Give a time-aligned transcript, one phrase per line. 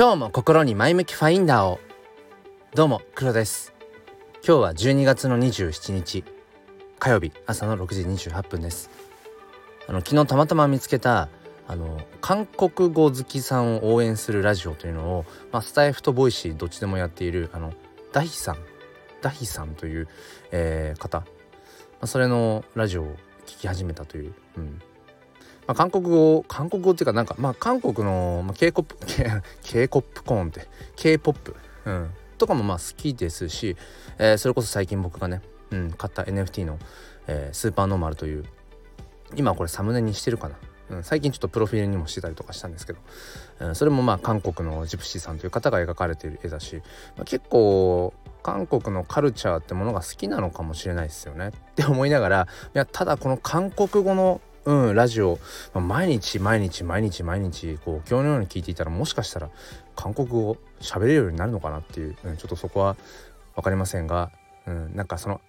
[0.00, 1.78] 今日も心に前向きファインダーを。
[2.74, 3.74] どうも黒です。
[4.36, 6.24] 今日は12月の27日
[6.98, 8.88] 火曜日朝の6時28分です。
[9.86, 11.28] あの昨日たまたま見つけた
[11.68, 17.74] あの韓国語好きさんを応援するラジオというのを、まあ、スタイフとボイシーどっちでもやっているあの
[18.10, 18.56] ダヒさん。
[19.20, 20.08] ダヒさんという、
[20.50, 21.26] えー、方、ま
[22.00, 24.80] あ、それのラジオを聞き始めたという、うん。
[25.66, 28.96] まあ、韓国語韓国語っていうかなんかまあ韓国の、まあ、K-POP
[29.62, 33.76] K-POP コーンって K-POP、うん、とかもまあ好きですし、
[34.18, 36.78] えー、それこそ最近僕がね、うん、買った NFT の、
[37.26, 38.44] えー、スーパーノーマルという
[39.36, 40.56] 今これサムネにしてるかな、
[40.90, 42.98] うん、最近ちょっとプロフィールにもしてたりとかしたんですけど、
[43.60, 46.76] うん、それもまあ韓国のジプシーさんという方が描かれている絵だし、
[47.16, 51.48] まあ、結構韓国のカルチャーってものが好きなのかもしれないですよね。
[51.48, 55.38] って思いながらいやただこの韓国語のうん、ラジオ、
[55.72, 59.50] まあ、毎日毎日毎日毎日こう今日のように聞いていたらもしかしたら
[59.96, 62.96] 韓国語喋れるようになるのかなっていう、うん、ちょっとそこは
[63.56, 64.30] 分かりませんが、
[64.66, 65.40] うん、なんかその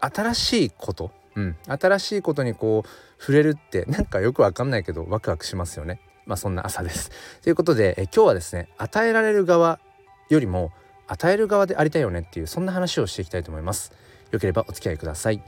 [0.00, 6.00] 新しいこと、うん、新しいことにこう触れるってなんかよく分かんないけどワクワクしますよね。
[6.26, 7.10] まあそんな朝です。
[7.42, 9.80] ということでえ今日はですね与えられる側
[10.28, 10.72] よりも
[11.06, 13.92] 与える側でありたいよねっていうそんな話をしていきたいと思います。
[14.30, 15.42] よければお付き合いください。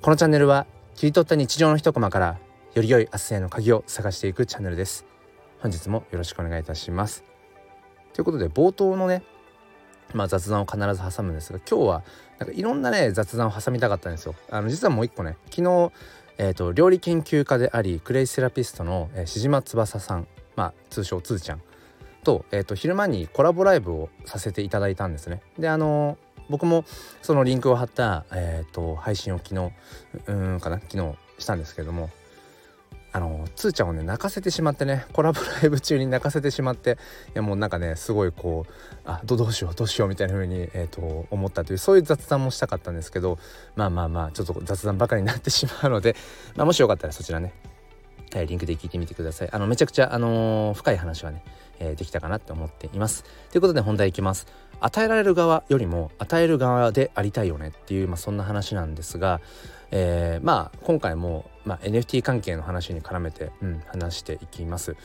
[0.00, 2.38] このチャンネルは切り取った日常の一コマから
[2.74, 5.04] より良い明日への鍵を探していくチャンネルです。
[5.60, 7.24] 本日もよろしくお願いいたします。
[8.12, 9.22] ということで冒頭のね
[10.14, 12.02] まあ雑談を必ず挟むんですが今日は
[12.38, 14.34] なんかいろんなね雑談を挟みたかったんですよ。
[14.50, 15.92] あの実はもう一個ね昨日
[16.38, 21.62] えーと、料理研究家でありクレイセラピストの、えー、志島翼さん、まあ、通称つーちゃん
[22.24, 25.42] と,、えーと昼間にコラボライブをさせていただいたんですね。
[25.58, 26.16] であの
[26.48, 26.84] 僕も
[27.22, 29.72] そのリンクを貼った、えーと、配信を昨日
[30.26, 32.10] うんかな昨日したんですけども
[33.14, 36.94] あのつーちゃんをね泣かせてしまってねコラボライブ中に泣かせてしまってい
[37.34, 38.72] やもうなんかねすごいこう
[39.04, 43.38] あどどうしようどうしようみたいな風に、えーと、思ったというそういう雑談もしたかったんですけど
[43.76, 46.16] まあまあまあちょっと雑談ばかりになってしまうので、
[46.56, 47.52] まあ、もしよかったらそちらね、
[48.34, 49.48] えー、リンクで聞いてみてください。
[49.52, 51.42] あのめちゃくちゃ、あのー、深い話はね、
[51.78, 53.24] えー、できたかなって思っています。
[53.50, 54.46] ということで本題いきます。
[54.80, 59.40] 与えられる側よりも与える側でありたいよねっていう、まあ、そんな話なんですが、
[59.92, 64.96] えー、まあ今回も、まあ、NFT 関係の話に絡めて、うん、話していきます。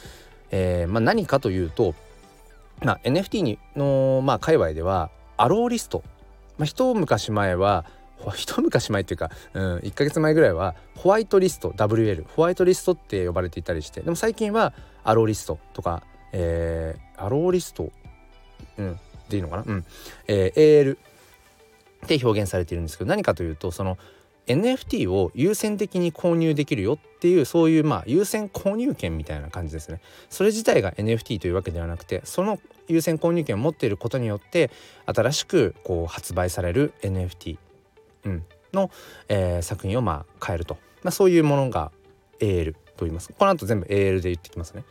[0.52, 1.94] えーまあ、何かというと、
[2.82, 6.04] まあ、NFT の、まあ、界隈ではアローリスト、
[6.58, 7.86] まあ、一昔前は
[8.36, 14.74] 一昔前っていうか、うん、1ヶ月前ぐらいはホワイトリスト WL ホワイトリストって呼ばれていたりしてでも最近は
[15.04, 17.92] アローリストとか、えー、アローリスト、
[18.78, 19.86] うん、でいいのかな、うん。
[20.28, 20.98] えー、AL
[22.08, 23.98] で表現されているんですけど何かというとその
[24.48, 30.00] NFT を優先的に購入できるよっていうそういうまあ優先購入権みたいな感じですね。
[30.30, 34.72] それ自体が NFT というわけではなくてその優先購入権を持っていることによって
[35.06, 37.58] 新しくこう発売される NFT、
[38.26, 38.92] うん、の、
[39.28, 41.92] えー、作品をまあ変えると、まあ、そういうものが
[42.40, 43.34] AL と言います。
[43.38, 44.84] この後全部 AL で言ってきますね。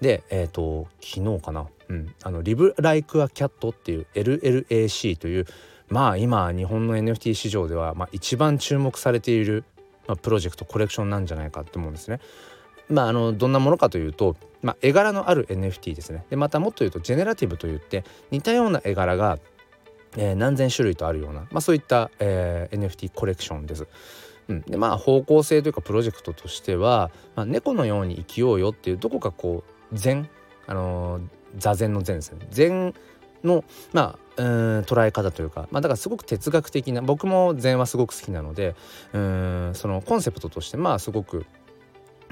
[0.00, 5.46] で、えっ、ー、と昨日かな、うん、あのリブ・ライク・ア・キャットっていう LLAC という
[5.88, 9.64] まあ今日本の NFT 市場では、まあ、一番注目されている、
[10.06, 12.20] まあ、プロジェクトコレクションなんじゃないかって思うんですね。
[12.88, 16.24] まあ、あのどんなものかというと、まあ、絵柄のある NFT ですね。
[16.30, 19.38] でまたもっと言うとジェネラティブといって似たような絵柄が、
[20.16, 23.86] えー、何千種類とあるような、まあ、そういった、えー、NFT コレクションです。
[24.48, 30.28] うん、でまあ方向性というかプロジェクトとしては、まあ、猫のように生きようよっていうどこかこう禅
[30.66, 31.20] あの
[31.56, 32.94] 座禅の禅ですね禅
[33.42, 38.74] のまあうん捉え方というか、まあ、だからすごく哲学的な僕も禅はすごく好きなので
[39.12, 41.46] うんそのコンセプトとしてまあすごく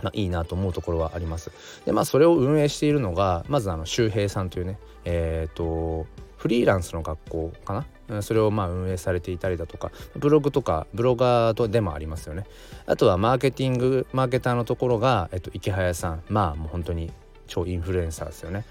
[0.03, 1.53] まあ、いいなと思うところはあります。
[1.85, 6.07] でまあそれを運営しているのがまずあの周平さんというねえっ、ー、と
[6.43, 8.21] フリーランスの学校かな？
[8.21, 12.47] それをまあ運営されていたりだとかブログとかブロガーとでもありますよね。
[12.87, 16.23] あとはマーケティングマーケターのところが、えっと、池早さん。
[16.29, 17.13] まあもう本当に
[17.47, 18.65] 超インフルエンサーですよね。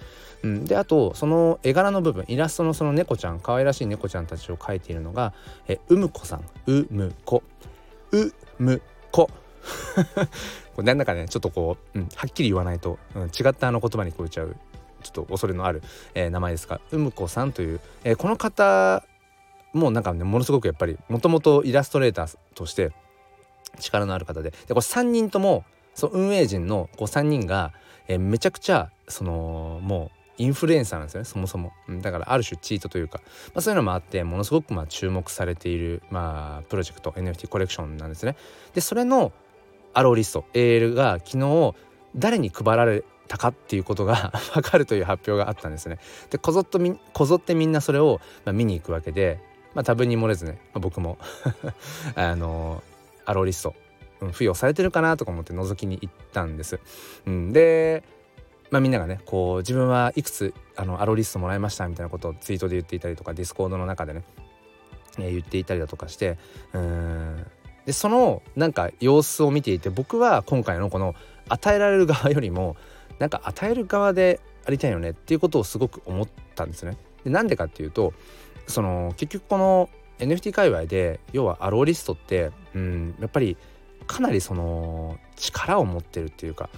[0.43, 5.33] うん、であとその絵柄の部分イラストのその猫ちゃん可愛らしい猫ちゃんたちを描いているのが
[5.69, 6.43] えうむこさん。
[6.67, 7.41] うむこ。
[8.11, 8.81] うむ
[9.13, 9.29] こ。
[10.75, 14.57] これなんだかねちょっとこう、うん、はっきり言わないと、うん、違ったあの言葉に聞こえちゃう
[15.01, 15.81] ちょっと恐れのある、
[16.13, 19.03] えー、名前ですがうむこさんという、えー、この方
[19.73, 22.91] もうなんかねものすごくやっぱりもともとイラストレーターとして
[23.79, 25.63] 力のある方ででこれ3人とも
[25.93, 27.73] その運営陣のこう3人が、
[28.07, 31.71] えー、めちゃくちゃそのもうインフルエンサーなんですよねそもそも。
[32.01, 33.21] だからある種チートというか、
[33.53, 38.35] まあ、そういうのもあってものすごくまあ注目されている、まあ、プロジェクト NFT コレクションなんですね。
[38.73, 39.31] でそれの
[39.93, 41.75] アローリスト AL が昨日
[42.15, 45.99] 誰に配られったかっていうことが 分かるという発表があったんですね。
[46.29, 46.79] でこぞっと
[47.13, 49.39] こぞってみんなそれを、まあ、見に行くわけで、
[49.73, 51.17] まあ、多分に漏れずね、まあ、僕も
[52.15, 52.83] あの
[53.25, 53.73] allowlist、
[54.19, 56.79] うん、付与されてるかなとか思って覗きに行ったんです。
[57.25, 58.03] うん、で
[58.69, 64.23] まあ、みんながねこう自分はいくつあの allowlist もらいましたみたいなことをツイートで言っていたりとかディスコードの中でね、
[65.19, 66.37] えー、言っていたりだとかして
[66.71, 67.45] うん
[67.85, 71.15] でそのなんか様子を見ていて僕は今回のこの
[71.49, 72.77] 与えられる側よりも
[73.21, 76.97] なんか与える側でありたいよねっていうことをすごく思ったんですね。
[77.23, 78.13] でなんでかっていうと
[78.67, 79.89] その結局この
[80.19, 83.57] NFT 界隈で要はアローリストって、うん、やっぱり
[84.07, 86.69] かなりその力を持ってるっていうか、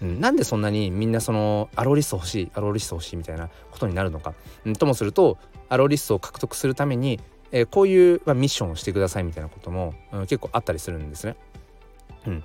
[0.00, 4.34] うん、なんでそんなにみんなそのアローリスト欲しいアローリスト欲しいみたいなことになるのか、
[4.64, 5.38] うん、ともすると
[5.68, 7.20] アローリストを獲得するために
[7.52, 11.36] えー、こういう、まあ、ミッションをしてくださいみたいなことも、うん、結構あったりするんですね。
[12.26, 12.44] うん、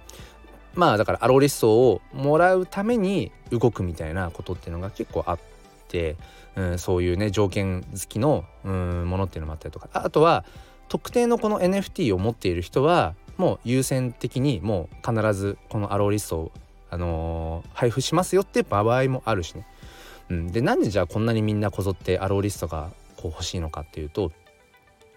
[0.78, 5.40] まあだからアローリストをもらうために動くみたいなことっていうのが結構あっ
[5.88, 6.16] て、
[6.56, 9.90] うん、そういうね条件付きの、うん、ものっていうのもあったりとか。
[9.92, 10.46] あとは
[10.88, 16.52] 特定のこの NFT を持っている人はもう優先的にもう必ずこのアローリストを、
[16.92, 19.68] あのー、配布しますよって場合もあるしね。
[20.30, 24.32] うん、でなんでじゃあこんなにみんなこぞってアローリストがこう欲しいのかっていうと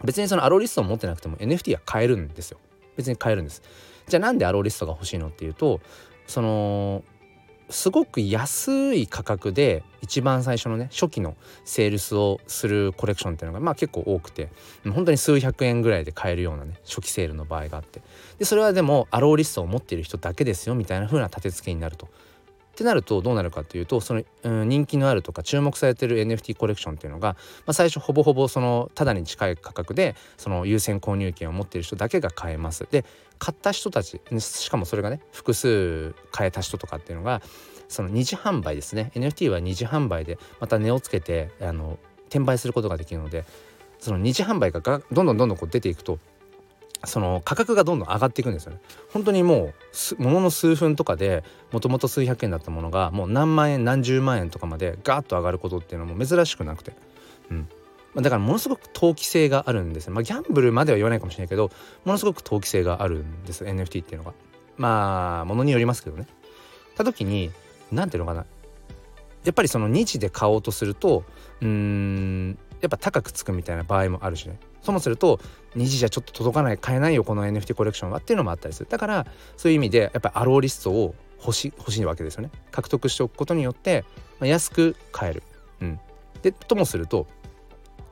[0.04, 2.58] 別にそのアローリストを持ってなくても NFT は買えるんですよ。
[2.96, 3.62] 別に買えるんです。
[4.10, 5.80] じゃあなんでアローリストが欲しいのっていうと
[6.26, 7.02] その
[7.70, 14.48] すごく安い価格で一番最初のね初期のセールスをするコレクションっていうのがまあ結構多くて
[14.84, 18.02] 本当に数百円ぐらいで買えるようなね初期セールの場合があって
[18.38, 27.36] でそれはでもアローリストを持っている人だけですよみたいな風な立て付けになるとってなるとどうなるかというとその、うん、人気のあるとか注目されてる NFT コレクションっていうのが、
[27.66, 32.88] まあ、最初ほぼほぼそのただに近い価格でその優先購入権を持っている人だけが買えます。
[32.90, 33.04] で
[33.40, 37.42] 買った人たちしかもそれがね複数買えた人とかっていうのが
[37.88, 39.10] その二次販売ですね。
[39.16, 43.44] NFT は二次販売でまた値をつけてあの転売することができるので
[43.98, 46.20] その二次販売がどんどんどんどんこう出ていくと
[47.04, 48.80] その価格がどんどん上がっていくんですよね。
[49.10, 49.72] 本当にも
[50.18, 51.42] うものの数分とかで
[51.72, 56.92] もともと数百円だったものがもう何万円何十万円とかまでガーッと上がることっていうのも珍しくなくて、
[57.50, 57.68] うん、
[58.16, 60.12] だからものすごく投機性があるんですよ。
[60.12, 61.70] まあギャンブルまでは言わないかもしれないけど
[62.04, 64.32] ものすごく投機性があるんです NFT っていうのが。
[64.76, 66.26] まあものによりますけどね。
[66.96, 67.50] た時に
[67.92, 68.46] 何ていうのかな
[69.44, 71.24] やっぱりその2次で買おうとすると
[71.60, 75.40] うんやっぱ高くつくみたいな場合もあるしねともすると
[75.76, 84.04] 2次じゃちょっと届かない買えないよこの NFT コレクションはっていうのもあったりするだからそういう意味でやっぱアローリストを欲し欲しいわけですよね獲得しておくことによって、
[84.38, 85.42] まあ、安く買える、
[85.80, 86.00] うん、
[86.42, 87.26] でともすると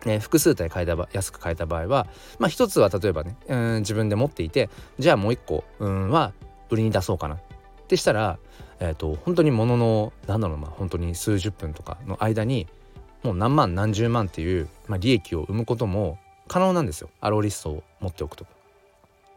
[0.07, 2.07] ね、複数体買えた安く買えた場合は、
[2.39, 6.33] まあ、一つは例えばねうん自分で持っていてじゃあもう一個うんは
[6.71, 7.39] 売りに出そうかなっ
[7.89, 8.39] てしたら、
[8.81, 12.67] えーと、本当にもののなんだろうまあ本当に数十分とかの間に
[13.23, 18.47] もう何万何十万っていう、まあ、利益を生むことも可能なんですよアローリストを持っておくと。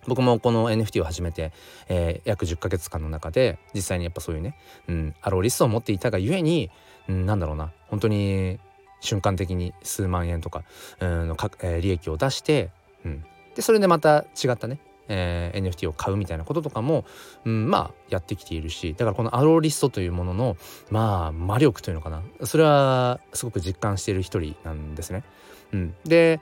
[0.08, 1.52] 僕もこの NFT を始めて、
[1.88, 4.56] えー、約10ヶ月間の中で実際にやっぱそういうね、
[4.88, 6.72] うん、アローリストを持っていたがゆえに、
[7.08, 8.60] うん、なんだろうな本当に
[9.02, 10.64] 瞬間的に数万円とか、
[11.02, 12.70] のか、えー、利益を出して、
[13.04, 13.26] うん、
[13.56, 17.04] でそれでまた違ったね、えー、NFT を買うみたいなこととかも、
[17.44, 20.58] うん、まあやってきているしだからこのアローリストというものの
[20.90, 22.22] まあ魔力というのかな。
[22.44, 25.24] それはすごく実感している一人なんですね。
[25.74, 26.40] うん、で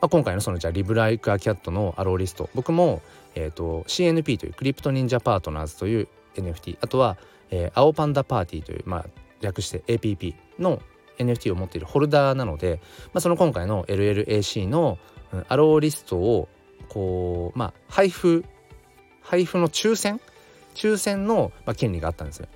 [0.00, 3.00] まあ、今回のそのじゃあリブライクアキャットのアローリスト僕も、
[3.34, 7.16] えーと、CNP というクリプト忍者パートナーズという NFT あとは、
[7.50, 9.06] えー、青パンダパーティーという、まあ、
[9.40, 10.82] 略して APP の
[11.18, 12.80] NFT を持っているホルダーなので、
[13.12, 14.98] まあ、その今回の LLAC の、
[15.48, 16.48] アローリストを
[16.88, 18.44] こうまあ配布
[19.20, 20.20] 配布の抽選？
[20.76, 22.46] 抽選の、ま、権利があったんですよ。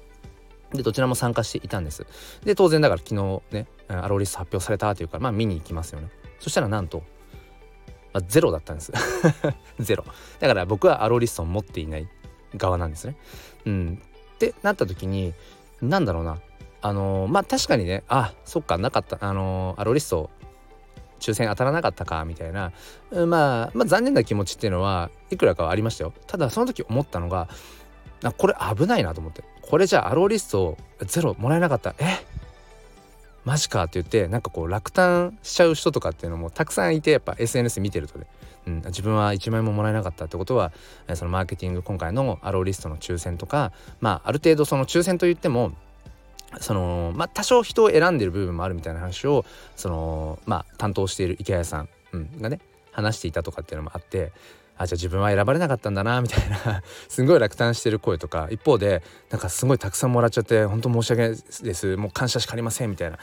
[0.73, 2.07] でどちらも参加していたんです。
[2.45, 6.09] で当然だから昨日ねアローリスト発表されたというかまあ見に行きますよね。
[6.39, 7.03] そしたらなんと
[8.13, 8.93] まあ、ゼロだったんです
[9.79, 10.05] ゼロ
[10.39, 12.09] だから僕はアローリストを持っていない
[12.57, 13.17] 側なんですね
[13.67, 14.03] うん
[14.35, 15.35] ってなった時に
[15.83, 16.41] 何だろうな
[16.81, 20.31] あのー、まあ確かにねあそっかなかったあのー、アローリスト
[21.21, 22.73] 抽選当たらなかったかみたいな、
[23.11, 26.13] まあ、まあ残念な気持ちっていうのはいくらかはありましたよ。
[26.27, 27.49] ただその時思ったのが
[28.37, 29.43] これ危ないなと思って。
[29.63, 31.95] これじゃあアローリストゼロもらえなかった。
[31.99, 32.25] え？
[33.45, 38.27] マジかって言ってなんかこう落胆しちゃう人とかっていうのもたくさんいてやっぱ SNS 見てるとね、
[38.67, 40.71] うん、自分は1万円ももらえなかったってことは
[41.15, 45.73] そのマーケティング今回のアローリストの抽選とかまあある程度その抽選といっても
[46.61, 49.45] そのまあ多少人を選んでる部分もあるみたいな話を
[49.77, 52.61] そのまあ担当している池谷さん、うん、がね
[52.93, 54.33] 話していたとかっていうのもあって
[54.79, 61.97] あじゃあ自分は選ばれなかったんだなみたいな すごい落胆してる声とか一方でなんかすごいたくさんもらっちゃって本当申し訳ないです。
[61.97, 63.19] もう感謝しかありませんみたいな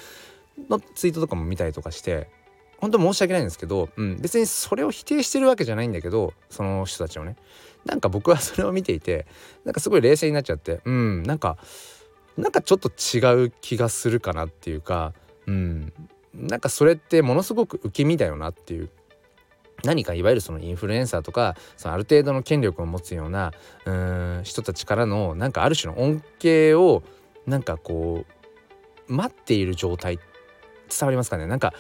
[0.69, 2.29] のツイートとかも見たりとかして
[2.77, 7.35] 本当申し訳ないんですけど、うん、別にそれを否定してるわけじゃないんだけどその人たちをね。
[7.85, 9.27] なんか僕はそれを見ていて
[9.63, 11.57] なんかすごい冷静になっちゃってうんなんか
[12.37, 15.13] なんかちょっと違う気がするかなっていうか
[15.47, 15.93] うん。
[16.33, 18.89] なんかそれってものすごく受け身だよなっていう。
[19.83, 23.51] 何かいわゆるそのインフルエンサーとかそのある程度の権力を持つような
[23.85, 27.03] うん人たちからのなんかある種の恩恵を
[27.45, 28.25] なんかこ
[29.07, 30.25] う待っている状態伝
[31.03, 31.45] わりますかね？
[31.45, 31.73] なんか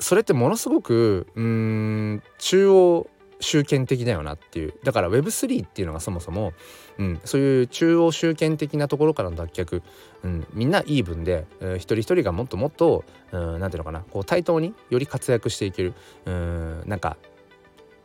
[0.00, 4.74] それってものすごくうん中央集権的だよなっていう。
[4.82, 6.52] だから Web3 っていうのがそもそも、
[6.98, 9.82] うん、そういう中央集権的なところからの脱却、
[10.22, 14.00] うん、みんなイーブンで、えー、一人一人がもっともっと何ていうのかな。
[14.00, 15.94] こう対等により活躍していける。
[16.26, 17.16] うんなんか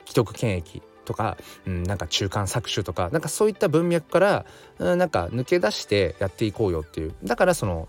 [0.05, 4.45] 既得権益とか、うん、なんか中間搾取とかなんかそういった文脈から、
[4.79, 7.15] うん、なんか抜け出してやっていこうよっていう。
[7.23, 7.87] だからその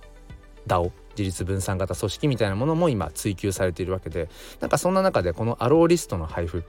[0.67, 4.29] DAO 自立分散型組織みたいなものも今追求されているわけで
[4.61, 6.65] なんかそんな中でこのアローリストの配布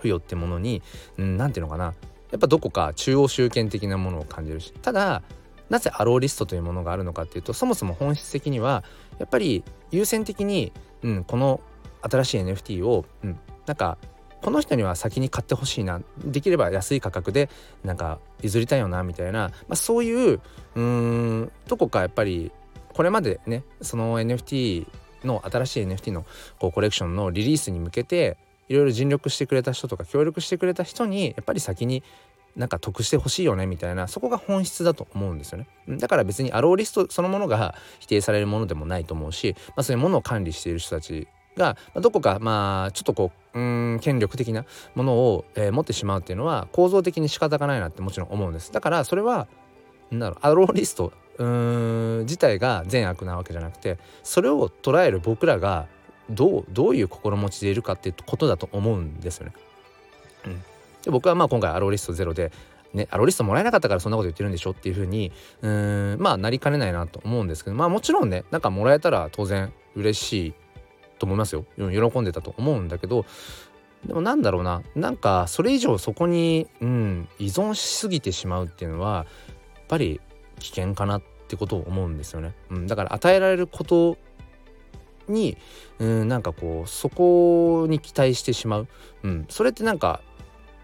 [0.00, 0.82] 付与ってものに
[1.16, 1.94] 何、て言うのかな。
[2.30, 4.72] やっぱどこか中央集権的なものを感じるし。
[4.72, 5.22] ただ
[5.68, 8.82] なぜアローリストというものがあるのかっていうとそもそも本質的には
[9.18, 11.60] やっぱり優先的に、うん、この
[12.02, 13.96] 新しい NFT を、うん、なんか
[14.42, 16.00] この人には先に買ってほしいな。
[16.24, 17.50] できれば安い価格で
[17.84, 20.40] なんか譲りたいよなみたいな、まあ、そういう
[20.74, 22.50] うんどこかやっぱり
[22.94, 24.86] これまでねその NFT
[25.24, 26.24] の新しい NFT の
[26.58, 28.38] こうコレクションのリリースに向けて
[28.70, 32.04] いろいろ尽力してくれた人とか協力してくれた人にやっぱり先に
[32.56, 35.66] なんか得してほしいよねみたいなそこが本質だと思うんですよね。
[35.98, 43.62] だから別にアローリストそのものが否定されるものでもないと思うし、まあ、そういうものを管理している人たちがどこかまあちょっとこうう
[43.94, 48.70] ん権力的なものを、えー、持ってしまうっていうのは構造的に仕方がないなってもちろん思うんです。
[48.70, 49.48] だからそれは
[50.12, 55.88] なんだろうアローリストうーん自体が善悪なわけじゃなくてそれを捉える僕らが
[56.30, 59.52] どうどういう心持ちでいるかっていうことだと思うんですよね。
[60.46, 60.62] うん、
[61.02, 62.52] で僕はまあ今回アローリストゼロで
[62.94, 65.30] ね、アローリストもらえなかったからそんなこと言ってるんでしょっていうふうに
[65.62, 70.54] うんまあなりかねないなと思うんですけどまあもちろんねなんかもらえたら当然嬉しい
[71.18, 73.26] と思いますよ喜んでたと思うんだけど
[74.06, 79.26] でもなんだろうななんかそれ以上そこに、うん、依存しすぎてしまうっていうのは
[79.76, 80.20] やっぱり
[80.58, 82.54] 危険かなってことを思うんですよね。
[82.70, 84.16] うん、だから与えられること
[85.30, 85.56] に
[85.98, 88.88] うんなんかこうそこに期待してしまう、
[89.22, 90.20] うん、それってなんか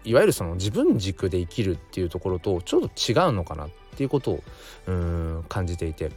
[0.03, 4.43] いわゆるその自分軸で生きるっていうところとちょっと違うのかなっていうことを
[4.87, 6.11] うん感じていて。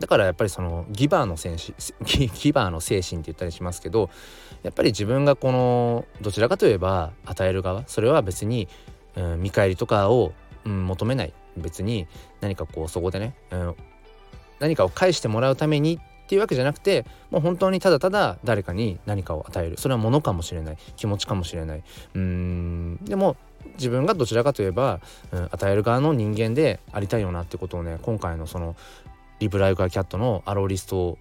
[0.00, 1.74] だからやっぱりそのギバーの精神
[2.32, 4.08] ギバーの精神って言ったりしますけど
[4.62, 8.68] やっぱり自分がこのどちらかといえば与える側それは別に、
[9.16, 10.32] うん、見返りとかを、
[10.64, 11.34] うん、求めない。
[11.56, 12.06] 別に
[12.40, 13.76] 何かこうそこでね、うん、
[14.58, 19.76] 何かを返してもらうためにっていうわけじゃなくてもう本当にただただ誰かに何かを与える。
[19.76, 20.78] それは物かもしれない。
[20.96, 21.82] 気持ちかもしれない。
[22.14, 22.96] うん。
[23.04, 23.36] でも
[23.74, 28.76] 自分がどちらかといえば、うん、与える側の人間でありたいよなってことをね今回のその
[29.40, 31.18] リブライカーキャットのアローリスト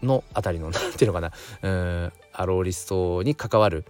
[0.00, 1.32] のあたりの何ていうのかな。
[1.62, 3.84] うんアローリストに関わる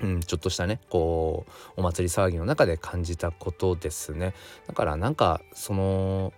[0.00, 1.46] うん、ちょっとしたねこ
[1.76, 4.34] うお祭り騒ぎの中で感じたことですね。
[4.66, 6.32] だからなんかその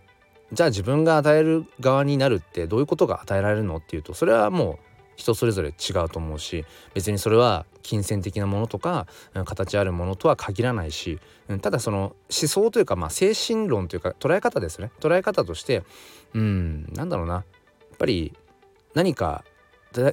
[0.52, 4.86] じゃあ自分が与える側になるってどういうことが与えられるのっていうとそれはもう
[5.16, 9.06] 人それぞれ違うと思うし別にそれは金銭的なものとか
[9.44, 11.18] 形あるものとは限らないし
[11.62, 14.90] ただその思想というかまあ精神論というか捉え方ですね。
[15.00, 15.84] 捉え方として
[16.34, 17.34] うんなんだろうな。
[17.34, 17.44] やっ
[17.96, 18.34] ぱり
[18.94, 19.44] 何か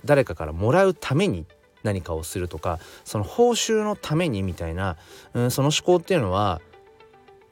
[0.05, 1.45] 誰かからもらうために
[1.83, 4.95] 何かをするとかその報酬のためにみたいな、
[5.33, 6.61] うん、その思考っていうのは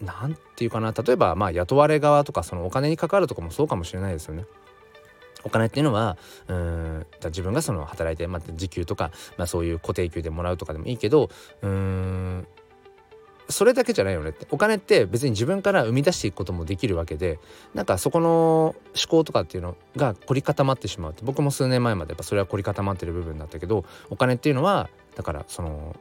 [0.01, 4.45] 何て言うかな例えばまあ雇われ側とかそのお金に関わるとかもそうかもしれないですよね。
[5.43, 6.17] お金っていうのは
[6.47, 11.29] うん自分がその働いて、まあ、時給とか、まあ、そういう固定給でもらうとかでもいいけど
[11.61, 12.47] うん
[13.49, 14.47] それだけじゃないよねって。
[14.51, 17.39] お金って別に自分から生み出していくこともできるわけで
[17.73, 18.75] なんかそこの思
[19.09, 21.23] 考とかっていうのが凝り固まってしまうって。
[21.23, 25.95] 僕も数年前までやっぱそれは凝り固まってる部分だったけどお金っていうのはだからその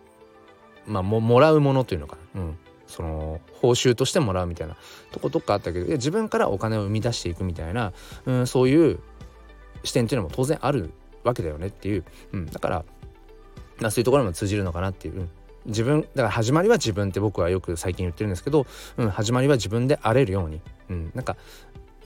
[0.86, 2.58] まあももらうものというのかな、うん、
[2.90, 4.76] その報酬としてもらうみたいな
[5.12, 7.92] とことかあったけど自分からお金を生み出していくみたいな、
[8.26, 8.98] うん、そういう
[9.84, 10.92] 視点っていうのも当然ある
[11.24, 12.84] わけだよねっていう、うん、だか
[13.80, 15.30] ら、そういうところも通じるのかなっていう、うん、
[15.66, 18.66] 自分だから始まりは自分って僕はよく最近言ってるんですけど、
[18.96, 21.36] うん、始まりは自分であれるように、うん、なんか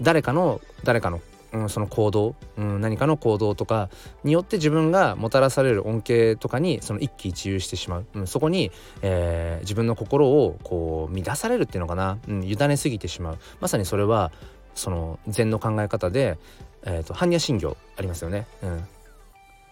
[0.00, 1.20] 誰かの誰かの
[1.54, 3.88] うん、その行動、うん、何かの行動とか
[4.24, 13.38] によって自分がもたらされる恩恵とかにその一喜一憂してしまう、うん、そこに、えー、自分の心をこう乱されるっていうのかな、うん、委ねすぎてしまう。
[13.60, 14.32] まさにそれは
[14.74, 16.36] その禅の考え方で、
[16.82, 18.84] えーと、般若心経ありますよね、うん、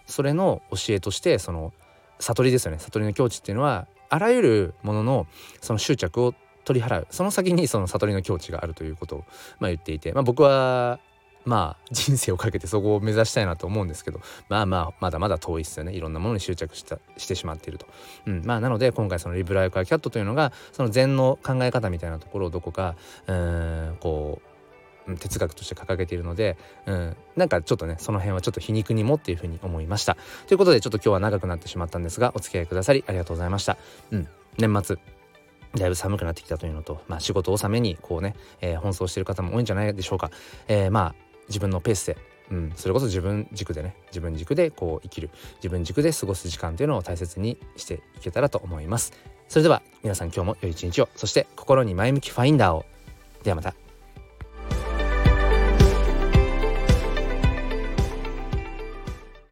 [0.05, 1.73] それの教えとしてその
[2.19, 2.79] 悟りですよね。
[2.79, 5.27] 悟りの境地っていうのはあらゆるものの
[5.59, 7.07] その執着を取り払う。
[7.09, 9.23] その先にその悟りの境地があるということを、
[9.59, 10.99] まあ、言っていて、まあ、僕は
[11.45, 15.93] まあ人生をかけてそこを目指したいなと思うんですけどまあまあまだまだ遠いっすよね。
[15.93, 17.87] いろんなものに執着したしてしまっていると、
[18.25, 22.95] うん、まあなので今回そのリブライカーキャットというのがその禅の考え方みたいなところをどこか
[23.27, 24.41] うんこ
[25.07, 30.15] う哲学として掲げているので、うん、なんかちょっとねその辺はちょっと皮肉にもっていうふうに思いました。
[30.47, 33.77] ということでちょっと今日は長くなってしまったんですがお付き合いくださりありがとうございました、
[34.11, 34.97] うん、年末
[35.75, 40.29] だいぶ寒くなってきたというのと、まあ、仕事納めにこうね、えー、奔走している方も多いんじゃないでしょうか、
[40.67, 41.15] えー、まあ
[41.47, 42.17] 自分のペースで、
[42.51, 43.95] うん、それこそ自分軸でね。
[44.07, 45.29] 自分軸でこう生きる。
[45.57, 49.13] 自分軸で過ごす時間というのを大切にしていけたらと思います。
[49.47, 51.09] それでは皆さん今日も良い一日を。
[51.15, 52.85] そして心に前向きファインダーを。
[53.43, 53.82] ではまた。